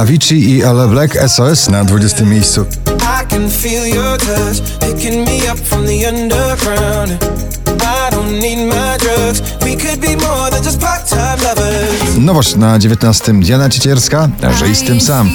Avicii 0.00 0.50
i 0.50 0.62
Ella 0.62 0.88
Black 0.88 1.28
SOS 1.28 1.68
na 1.68 1.84
20 1.84 2.24
miejscu. 2.24 2.66
I. 9.66 9.76
I. 12.16 12.20
Nowość 12.20 12.56
na 12.56 12.78
19 12.78 13.32
Diana 13.32 13.68
Ciecierska, 13.68 14.28
żyj 14.58 14.76
z 14.76 14.82
tym 14.82 15.00
sam. 15.00 15.30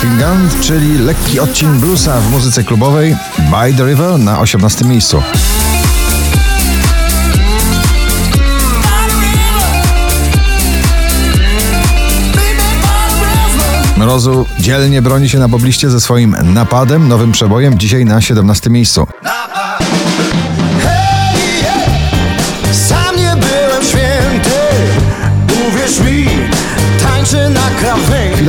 Sam. 0.00 0.10
Finland, 0.10 0.60
czyli 0.60 0.98
lekki 0.98 1.40
odcień 1.40 1.80
bluesa 1.80 2.20
w 2.20 2.30
muzyce 2.30 2.64
klubowej. 2.64 3.16
By 3.38 3.74
the 3.74 3.86
River 3.86 4.18
na 4.18 4.40
18 4.40 4.84
miejscu. 4.84 5.22
Mrozu 13.96 14.46
dzielnie 14.58 15.02
broni 15.02 15.28
się 15.28 15.38
na 15.38 15.48
pobliście 15.48 15.90
ze 15.90 16.00
swoim 16.00 16.36
napadem, 16.42 17.08
nowym 17.08 17.32
przebojem, 17.32 17.78
dzisiaj 17.78 18.04
na 18.04 18.20
17 18.20 18.70
miejscu. 18.70 19.06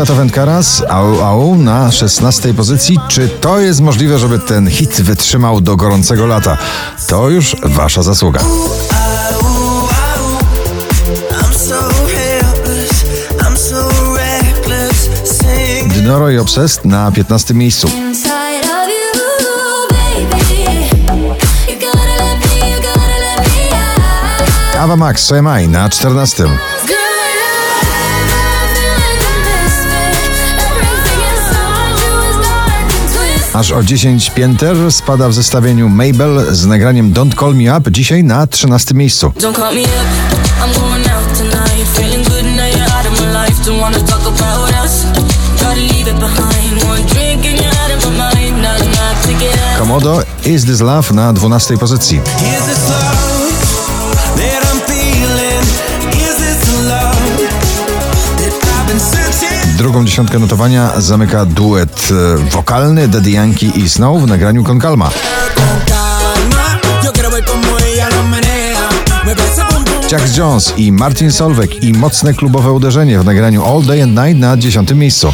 Pilota 0.02 0.14
Wędkaras, 0.14 0.84
au 0.90 1.22
au 1.22 1.56
na 1.56 1.92
16 1.92 2.54
pozycji. 2.54 3.00
Czy 3.08 3.30
to 3.30 3.60
jest 3.60 3.82
możliwe, 3.82 4.20
żeby 4.20 4.40
ten 4.40 4.70
hit 4.70 5.02
wytrzymał 5.02 5.62
do 5.62 5.76
gorącego 5.76 6.26
lata? 6.26 6.58
To 7.08 7.30
już 7.30 7.56
wasza 7.64 8.04
zasługa. 8.04 8.40
Dnoro 15.86 16.30
i 16.30 16.38
Obsessed 16.38 16.86
na 16.86 17.12
15 17.12 17.54
miejscu. 17.54 17.88
Ava 24.80 24.96
Max, 24.96 25.24
So 25.24 25.38
Am 25.38 25.64
I 25.64 25.68
na 25.68 25.90
14. 25.90 26.71
Aż 33.54 33.72
o 33.72 33.84
10 33.84 34.30
pięter 34.30 34.92
spada 34.92 35.30
w 35.30 35.34
zestawieniu 35.34 35.90
Mabel 35.90 36.56
z 36.56 36.66
nagraniem 36.66 37.14
Don't 37.14 37.40
Call 37.40 37.56
Me 37.56 37.78
Up, 37.78 37.92
dzisiaj 37.92 38.24
na 38.24 38.48
13 38.48 38.94
miejscu. 38.94 39.28
Don't 39.28 39.56
call 39.56 39.76
me 39.76 39.82
up. 39.82 39.88
I'm 40.62 40.80
going 40.80 41.08
out 41.08 41.22
Drugą 59.82 60.06
dziesiątkę 60.06 60.40
notowania 60.40 61.02
zamyka 61.02 61.46
duet 61.46 62.10
e, 62.12 62.38
wokalny 62.38 63.08
Daddy 63.08 63.32
Yankee 63.32 63.80
i 63.80 63.90
Snow 63.90 64.22
w 64.22 64.28
nagraniu 64.28 64.64
pum. 64.64 64.80
Jax 70.12 70.38
Jones 70.38 70.74
i 70.78 70.92
Martin 70.92 71.32
Solveig 71.32 71.84
i 71.84 71.94
mocne 71.94 72.34
klubowe 72.34 72.72
uderzenie 72.72 73.20
w 73.20 73.26
nagraniu 73.26 73.66
All 73.66 73.84
Day 73.84 74.02
and 74.02 74.16
Night 74.16 74.38
na 74.38 74.58
10 74.58 74.92
miejscu. 74.92 75.34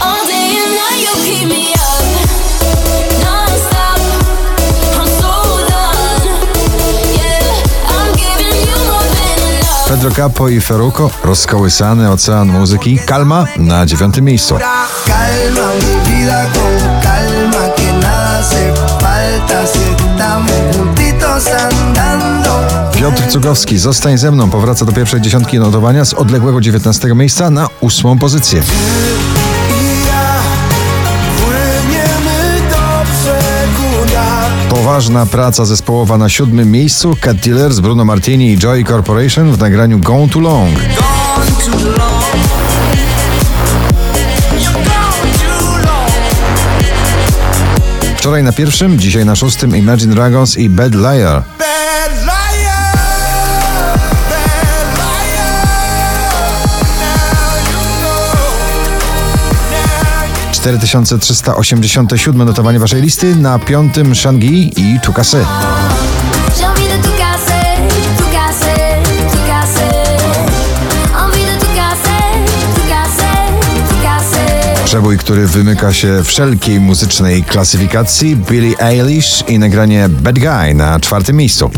Pedro 9.98 10.12
Capo 10.12 10.50
i 10.50 10.62
Ferruco, 10.62 11.10
rozkołysany 11.24 12.12
ocean 12.12 12.48
muzyki. 12.48 13.00
Kalma 13.06 13.46
na 13.58 13.86
9 13.86 14.22
miejscu. 14.22 14.56
Piotr 22.94 23.28
Cugowski, 23.30 23.78
Zostań 23.78 24.18
ze 24.18 24.32
mną, 24.32 24.50
powraca 24.50 24.86
do 24.86 24.92
pierwszej 24.92 25.22
dziesiątki 25.22 25.60
notowania 25.60 26.06
z 26.06 26.14
odległego 26.14 26.62
19 26.62 27.16
miejsca 27.16 27.50
na 27.50 27.68
ósmą 27.80 28.20
pozycję. 28.20 28.62
Poważna 34.88 35.26
praca 35.26 35.66
zespołowa 35.66 36.18
na 36.18 36.30
siódmym 36.30 36.72
miejscu. 36.72 37.16
Cat 37.22 37.38
Dealer 37.38 37.74
z 37.74 37.80
Bruno 37.80 38.06
Martini 38.06 38.52
i 38.52 38.58
Joy 38.58 38.84
Corporation 38.84 39.52
w 39.52 39.60
nagraniu 39.60 40.00
Gone 40.00 40.30
Too 40.30 40.42
Long. 40.42 40.80
Wczoraj 48.18 48.44
na 48.44 48.52
pierwszym, 48.52 49.00
dzisiaj 49.00 49.26
na 49.26 49.36
szóstym 49.36 49.76
Imagine 49.76 50.16
Dragons 50.16 50.58
i. 50.58 50.70
Bad 50.70 50.96
liar, 50.96 51.44
4387 60.68 62.46
notowanie 62.46 62.80
waszej 62.80 63.02
listy, 63.02 63.36
na 63.36 63.60
piątym 63.60 64.16
Shangi 64.16 64.72
i 64.78 65.00
Tukasy. 65.00 65.38
Przebój, 74.86 75.18
który 75.18 75.48
wymyka 75.48 75.94
się 75.94 76.24
wszelkiej 76.24 76.80
muzycznej 76.80 77.44
klasyfikacji, 77.44 78.36
Billie 78.36 78.80
Eilish 78.80 79.44
i 79.48 79.60
nagranie 79.60 80.10
Bad 80.10 80.40
Guy 80.40 80.74
na 80.74 81.00
czwartym 81.00 81.36
miejscu. 81.36 81.72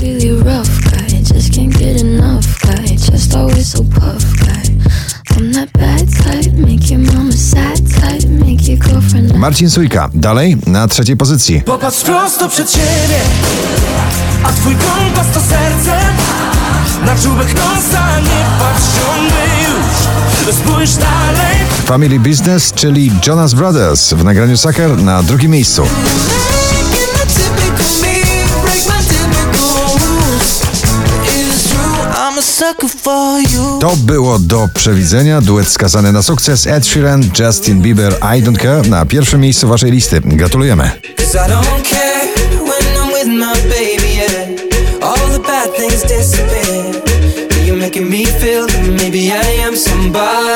Marcin 9.39 9.69
Sujka, 9.69 10.09
dalej 10.13 10.57
na 10.67 10.87
trzeciej 10.87 11.17
pozycji. 11.17 11.61
Popatrz 11.61 12.01
prosto 12.01 12.49
przed 12.49 12.71
siebie, 12.71 13.19
a 14.43 14.51
twój 14.51 14.75
kompas 14.75 15.27
to 15.33 15.39
serce. 15.39 15.99
Na 17.05 17.15
czubek 17.15 17.47
nosa 17.55 18.19
nie 18.19 18.45
patrz 18.59 18.85
już. 19.61 20.55
Spójrz 20.55 20.95
dalej. 20.95 21.55
Family 21.85 22.19
Business, 22.19 22.73
czyli 22.73 23.11
Jonas 23.27 23.53
Brothers 23.53 24.13
w 24.13 24.23
nagraniu 24.23 24.57
Sucker 24.57 24.97
na 24.97 25.23
drugim 25.23 25.51
miejscu. 25.51 25.83
To 33.79 33.95
było 33.97 34.39
do 34.39 34.69
przewidzenia. 34.73 35.41
Duet 35.41 35.67
skazany 35.67 36.11
na 36.11 36.21
sukces 36.21 36.67
Ed 36.67 36.87
Sheeran, 36.87 37.23
Justin 37.39 37.81
Bieber, 37.81 38.13
I 38.13 38.43
Don't 38.43 38.57
Care 38.57 38.89
na 38.89 39.05
pierwszym 39.05 39.41
miejscu 39.41 39.67
waszej 39.67 39.91
listy. 39.91 40.21
Gratulujemy. 40.21 40.91
Cause 41.17 41.45
I 41.45 41.49
don't 41.49 41.83
care 41.89 42.27
when 42.51 42.95
I'm 42.97 43.13
with 43.13 43.27
my 43.27 43.69
baby, 43.69 44.15
yeah. 44.15 45.09
All 45.09 45.31
the 45.31 45.39
bad 45.39 45.75
things 45.75 46.01
disappear. 46.01 47.01
You're 47.65 47.81
making 47.81 48.09
me 48.09 48.25
feel 48.25 48.67
that 48.67 49.01
maybe 49.01 49.19
I 49.19 49.67
am 49.67 49.77
somebody. 49.77 50.48